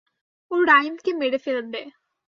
[0.51, 1.81] ও রাইমকে মেরে ফেলবে।